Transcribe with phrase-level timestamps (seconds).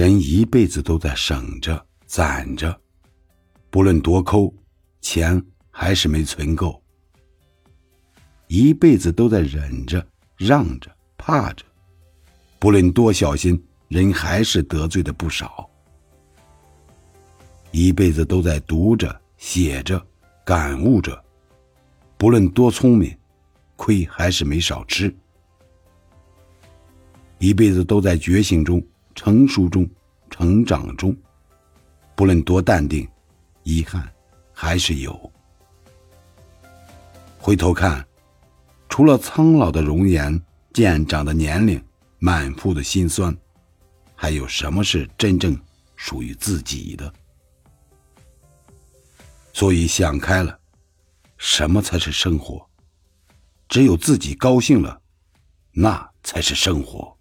[0.00, 2.74] 人一辈子都在省着、攒着，
[3.68, 4.50] 不论多抠，
[5.02, 6.80] 钱还是没存够；
[8.46, 10.02] 一辈子都在忍着、
[10.38, 11.66] 让着、怕着，
[12.58, 15.68] 不论多小心，人还是得罪的不少；
[17.70, 20.02] 一辈子都在读着、写着、
[20.46, 21.22] 感悟着，
[22.16, 23.14] 不论多聪明，
[23.76, 25.14] 亏还是没少吃；
[27.38, 28.82] 一辈子都在觉醒中。
[29.22, 29.86] 成熟中，
[30.30, 31.14] 成长中，
[32.14, 33.06] 不论多淡定，
[33.64, 34.10] 遗憾
[34.50, 35.30] 还是有。
[37.38, 38.02] 回头看，
[38.88, 40.40] 除了苍老的容颜、
[40.72, 41.78] 渐长的年龄、
[42.18, 43.36] 满腹的心酸，
[44.14, 45.54] 还有什么是真正
[45.96, 47.12] 属于自己的？
[49.52, 50.58] 所以想开了，
[51.36, 52.66] 什么才是生活？
[53.68, 54.98] 只有自己高兴了，
[55.72, 57.14] 那才是生活。